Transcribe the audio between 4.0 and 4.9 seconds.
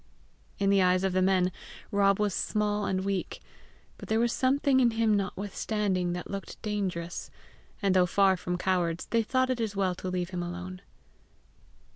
there was something in